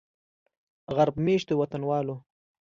غرب 0.95 1.15
میشتو 1.25 1.53
وطنوالو 1.59 2.15